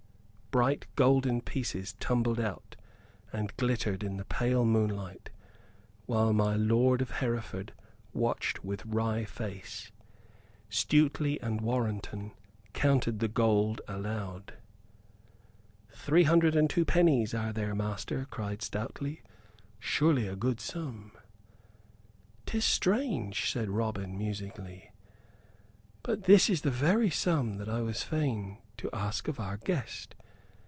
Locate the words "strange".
22.65-23.49